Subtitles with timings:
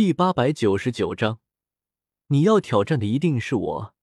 [0.00, 1.40] 第八百九十九章，
[2.28, 3.94] 你要挑战的一定是我。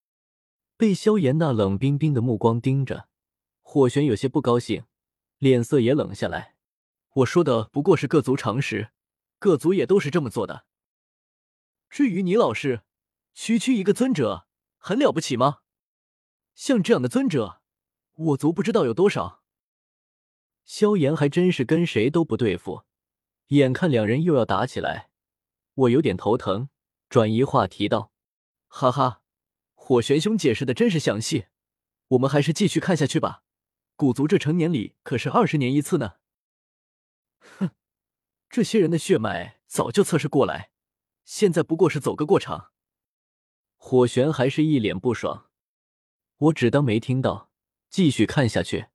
[0.77, 3.09] 被萧炎那冷冰冰的目光盯着，
[3.63, 4.85] 火玄有些不高兴，
[5.39, 6.53] 脸色也冷下来。
[7.15, 8.91] 我说的不过是各族常识，
[9.39, 10.67] 各族也都是这么做的。
[11.89, 12.83] 至于你老师，
[13.33, 14.45] 区区一个尊者，
[14.77, 15.61] 很了不起吗？
[16.53, 17.63] 像这样的尊者，
[18.13, 19.41] 我族不知道有多少。
[20.63, 22.83] 萧炎还真是跟谁都不对付，
[23.47, 25.06] 眼看两人又要打起来。
[25.77, 26.69] 我有点头疼，
[27.07, 28.11] 转移话题道
[28.67, 29.21] ：“哈哈，
[29.75, 31.45] 火玄兄解释的真是详细，
[32.07, 33.43] 我们还是继续看下去吧。
[33.95, 36.13] 古族这成年礼可是二十年一次呢。”
[37.59, 37.69] 哼，
[38.49, 40.71] 这些人的血脉早就测试过来，
[41.23, 42.71] 现在不过是走个过场。
[43.75, 45.51] 火玄还是一脸不爽，
[46.37, 47.51] 我只当没听到，
[47.91, 48.87] 继续看下去。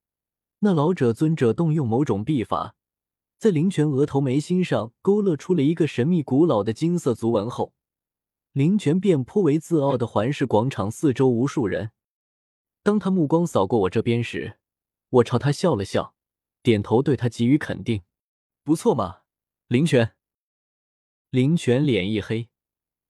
[0.59, 2.75] 那老者尊者动用某种秘法。
[3.43, 7.75] 在林泉额头眉心上勾勒出了一个神秘古老的金色族纹后，
[8.53, 11.91] 林泉便颇为自傲的环视广场四周无数人。
[12.85, 14.59] 当他目光扫过我这边时，
[15.09, 16.15] 我朝他笑了笑，
[16.63, 18.03] 点头对他给予肯定
[18.63, 19.23] ：“不错嘛，
[19.67, 20.13] 林泉。”
[21.31, 22.49] 林泉脸一黑，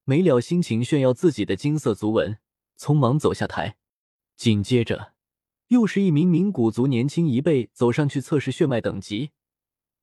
[0.05, 2.38] 没了心情炫耀自己的金色族纹，
[2.78, 3.77] 匆忙走下台。
[4.38, 5.12] 紧接着，
[5.69, 9.33] 又是一名名古族年轻一辈走上去测试血脉等级。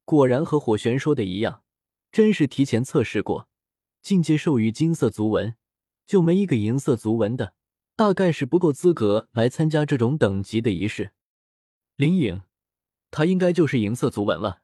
[0.09, 1.61] 果然和火玄说的一样，
[2.11, 3.47] 真是提前测试过，
[4.01, 5.55] 境界授予金色族纹，
[6.07, 7.53] 就没一个银色族纹的，
[7.95, 11.11] 大概是不够资格来参加这种等级的仪式。
[11.95, 12.41] 林颖，
[13.11, 14.63] 他应该就是银色族纹了。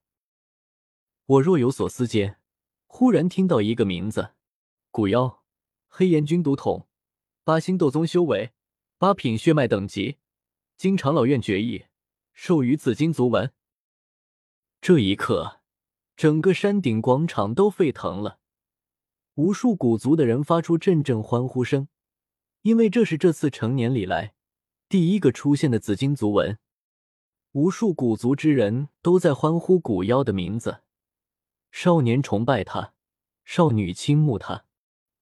[1.28, 2.40] 我若有所思间，
[2.88, 4.32] 忽然听到一个名字：
[4.90, 5.44] 古妖，
[5.88, 6.88] 黑岩军毒统，
[7.44, 8.54] 八星斗宗修为，
[8.98, 10.18] 八品血脉等级，
[10.76, 11.86] 经长老院决议，
[12.34, 13.54] 授予紫金族纹。
[14.88, 15.62] 这一刻，
[16.16, 18.38] 整个山顶广场都沸腾了，
[19.34, 21.88] 无数古族的人发出阵阵欢呼声，
[22.62, 24.36] 因为这是这次成年礼来
[24.88, 26.60] 第一个出现的紫金族纹。
[27.54, 30.84] 无数古族之人都在欢呼古妖的名字，
[31.72, 32.94] 少年崇拜他，
[33.44, 34.66] 少女倾慕他，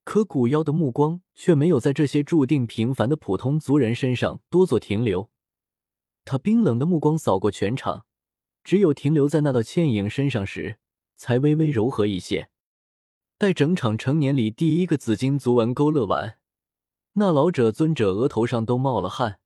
[0.03, 5.29] 可古妖的目光却没有在这些注定平凡的普通族人身上多做停留，
[6.25, 8.05] 他冰冷的目光扫过全场。
[8.63, 10.77] 只有停留在那道倩影身上时，
[11.15, 12.49] 才微微柔和一些。
[13.37, 16.37] 待整场成年礼第一个紫金族纹勾勒完，
[17.13, 19.39] 那老者尊者额头上都冒了汗。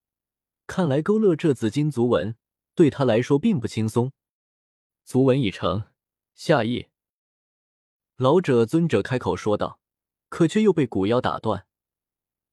[0.68, 2.36] 看来勾勒这紫金族纹
[2.76, 4.12] 对他来说并不轻松。
[5.04, 5.86] 族纹已成，
[6.36, 6.88] 下意。
[8.18, 9.80] 老者尊者开口说道，
[10.30, 11.66] 可却又被古妖打断。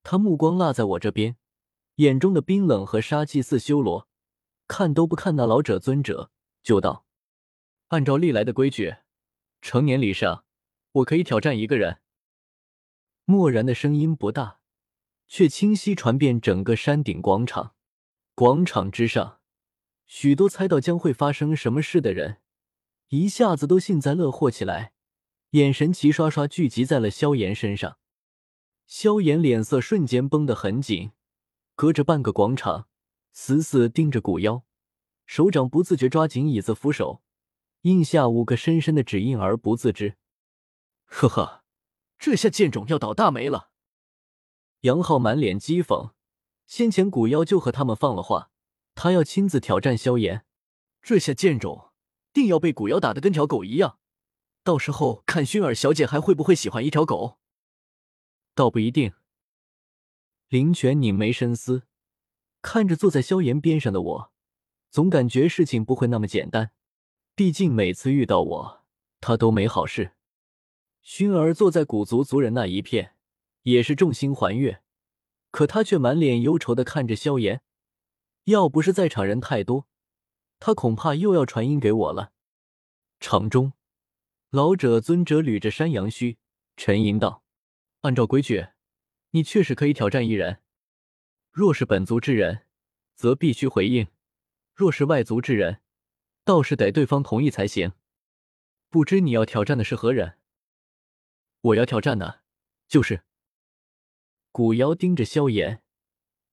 [0.02, 1.36] 他目光落在我这边，
[1.96, 4.08] 眼中的冰冷和杀气似修罗，
[4.68, 6.30] 看都不看那老者尊者。
[6.64, 7.04] 就道
[7.88, 8.96] ：“按照历来的规矩，
[9.60, 10.44] 成年礼上
[10.92, 12.00] 我可以挑战一个人。”
[13.26, 14.60] 漠然的声音不大，
[15.28, 17.74] 却清晰传遍整个山顶广场。
[18.34, 19.40] 广场之上，
[20.06, 22.38] 许多猜到将会发生什么事的人，
[23.08, 24.92] 一下子都幸灾乐祸起来，
[25.50, 27.98] 眼神齐刷刷聚集在了萧炎身上。
[28.86, 31.12] 萧炎脸色瞬间绷得很紧，
[31.74, 32.88] 隔着半个广场，
[33.32, 34.64] 死死盯着古妖。
[35.26, 37.22] 手掌不自觉抓紧椅子扶手，
[37.82, 40.16] 印下五个深深的指印而不自知。
[41.04, 41.64] 呵呵，
[42.18, 43.70] 这下剑种要倒大霉了。
[44.80, 46.12] 杨浩满脸讥讽，
[46.66, 48.50] 先前古妖就和他们放了话，
[48.94, 50.44] 他要亲自挑战萧炎。
[51.00, 51.92] 这下剑种
[52.32, 53.98] 定要被古妖打得跟条狗一样，
[54.62, 57.38] 到时候看薰儿小姐还会不会喜欢一条狗？
[58.54, 59.12] 倒不一定。
[60.48, 61.86] 林泉拧眉深思，
[62.62, 64.33] 看着坐在萧炎边上的我。
[64.94, 66.70] 总感觉事情不会那么简单，
[67.34, 68.84] 毕竟每次遇到我，
[69.20, 70.12] 他都没好事。
[71.04, 73.16] 薰儿坐在古族族人那一片，
[73.62, 74.82] 也是众星环月，
[75.50, 77.60] 可他却满脸忧愁的看着萧炎。
[78.44, 79.88] 要不是在场人太多，
[80.60, 82.30] 他恐怕又要传音给我了。
[83.18, 83.72] 场中，
[84.50, 86.38] 老者尊者捋着山羊须，
[86.76, 87.42] 沉吟道
[88.02, 88.68] ：“按照规矩，
[89.30, 90.60] 你确实可以挑战一人。
[91.50, 92.66] 若是本族之人，
[93.16, 94.06] 则必须回应。”
[94.74, 95.80] 若是外族之人，
[96.44, 97.92] 倒是得对方同意才行。
[98.90, 100.38] 不知你要挑战的是何人？
[101.60, 102.42] 我要挑战的，
[102.88, 103.22] 就是
[104.50, 104.92] 古瑶。
[104.92, 105.82] 盯着萧炎，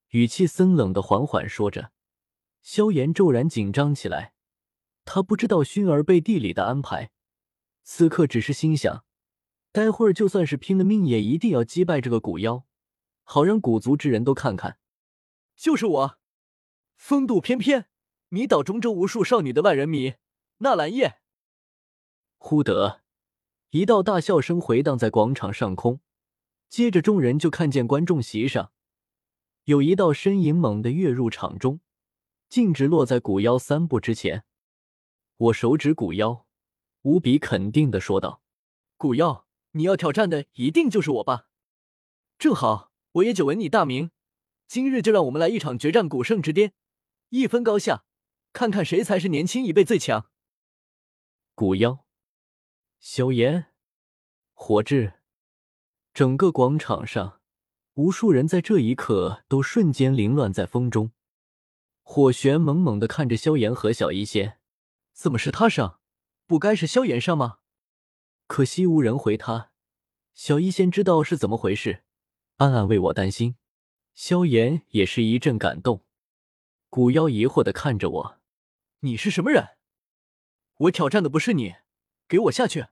[0.10, 1.92] 语气森冷的缓缓说着。
[2.62, 4.34] 萧炎骤然紧张起来，
[5.04, 7.12] 他不知道薰儿背地里的安排，
[7.84, 9.04] 此刻只是心想：
[9.72, 12.68] 待会儿就算是拼了命，也一定要击败这个古妖，
[13.24, 14.78] 好让古族之人都看看，
[15.56, 16.20] 就是我，
[16.96, 17.88] 风度翩翩。
[18.34, 20.14] 迷倒中州无数少女的万人迷，
[20.60, 21.18] 纳兰叶。
[22.38, 23.02] 忽得，
[23.72, 26.00] 一道大笑声回荡在广场上空，
[26.70, 28.72] 接着众人就看见观众席上
[29.66, 31.82] 有一道身影猛地跃入场中，
[32.48, 34.46] 径直落在古妖三步之前。
[35.36, 36.46] 我手指古妖，
[37.02, 38.42] 无比肯定的说道
[38.96, 41.50] ：“古妖，你要挑战的一定就是我吧？
[42.40, 44.12] 正好我也久闻你大名，
[44.70, 46.72] 今日就让我们来一场决战古圣之巅，
[47.28, 48.06] 一分高下，
[48.54, 50.30] 看看谁才是年轻一辈最强。”
[51.56, 52.06] 古妖。
[53.00, 53.68] 萧炎，
[54.54, 55.14] 火炙，
[56.14, 57.42] 整个广场上，
[57.96, 61.12] 无数人在这一刻都瞬间凌乱在风中。
[62.04, 64.60] 火玄猛猛的看着萧炎和小医仙，
[65.14, 66.00] 怎么是他上？
[66.46, 67.60] 不该是萧炎上吗？
[68.48, 69.72] 可惜无人回他。
[70.34, 72.04] 小医仙知道是怎么回事，
[72.58, 73.56] 暗暗为我担心。
[74.14, 76.06] 萧炎也是一阵感动。
[76.90, 78.41] 古妖疑惑的看着我
[79.02, 79.78] ：“你是什么人？
[80.78, 81.76] 我挑战的不是你。”
[82.32, 82.88] 给我下去！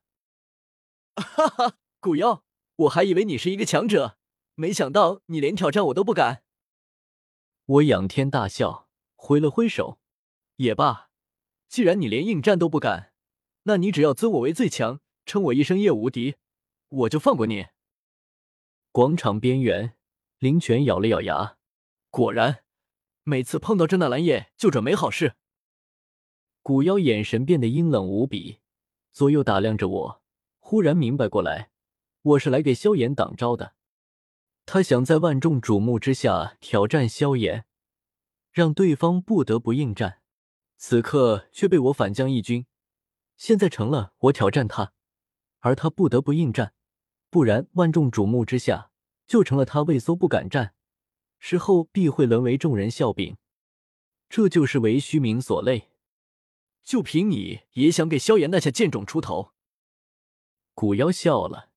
[1.16, 2.44] 哈哈，古妖，
[2.76, 4.18] 我还以为你是一个强者，
[4.56, 6.44] 没想到你连挑战我都不敢。
[7.66, 9.98] 我仰天大笑，挥了挥手，
[10.58, 11.10] 也罢，
[11.70, 13.14] 既然你连应战都不敢，
[13.64, 16.36] 那你只要尊我为最强，称我一声叶无敌，
[16.90, 17.68] 我就放过你。
[18.92, 19.96] 广场边缘，
[20.40, 21.58] 林泉咬了咬牙，
[22.10, 22.66] 果然，
[23.24, 25.38] 每次碰到这纳兰叶就准没好事。
[26.70, 28.60] 古妖眼神变得阴冷无比。
[29.12, 30.22] 左右打量着我，
[30.60, 31.72] 忽然明白过来，
[32.22, 33.74] 我是来给萧炎挡招的。
[34.68, 37.66] 他想在万众瞩目之下挑战萧炎，
[38.52, 40.20] 让对方不得不应战。
[40.78, 42.68] 此刻却被我反将一军，
[43.36, 44.94] 现在成了我挑战他，
[45.62, 46.76] 而他不得不应战。
[47.32, 48.92] 不然，万众瞩目之下
[49.26, 50.76] 就成了他畏缩不敢战，
[51.40, 53.38] 事后必会沦为众人笑柄。
[54.30, 55.89] 这就是为虚名所累。
[56.84, 59.54] 就凭你也想给萧炎那下贱种出头？
[60.74, 61.72] 古妖笑了，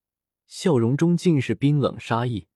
[0.47, 2.49] 笑容中尽是冰冷杀意。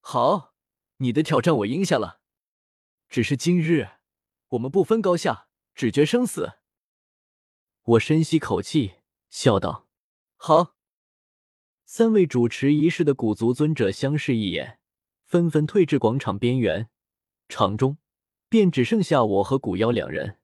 [0.00, 0.54] 好，
[0.96, 2.20] 你的挑战我应下了。
[3.08, 3.88] 只是今日
[4.48, 6.54] 我们不分高下，只决生死。
[7.82, 8.94] 我深吸口气，
[9.28, 9.88] 笑道
[10.36, 10.76] ：“好。”
[11.86, 14.80] 三位主持仪式的古族尊者相视一眼，
[15.24, 16.88] 纷纷退至广场边缘。
[17.48, 17.98] 场中
[18.48, 20.39] 便只剩下我和古妖两人。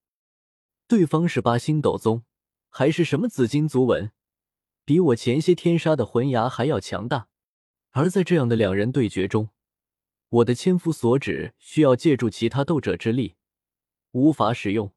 [0.88, 2.22] 对方是八星斗宗，
[2.68, 4.12] 还是什么紫金族纹，
[4.84, 7.28] 比我前些天杀的魂牙还要强大。
[7.90, 9.48] 而在这样的两人对决中，
[10.28, 13.34] 我的千夫所指需要借助其他斗者之力，
[14.12, 14.92] 无法使用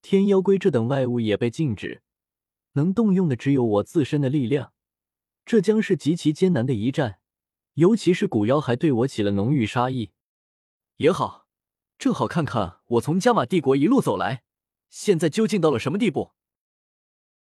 [0.00, 2.02] 天妖龟这等外物，也被禁止。
[2.72, 4.72] 能动用的只有我自身的力量，
[5.44, 7.18] 这将是极其艰难的一战。
[7.74, 10.12] 尤其是古妖还对我起了浓郁杀意，
[10.96, 11.46] 也好，
[11.98, 14.44] 正好看看我从加玛帝国一路走来。
[14.88, 16.32] 现在究竟到了什么地步？